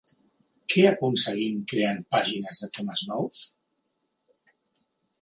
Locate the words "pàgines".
2.17-2.65